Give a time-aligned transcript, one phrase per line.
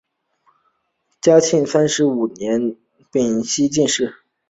[1.21, 2.75] 嘉靖三十五年
[3.11, 4.15] 丙辰科进士。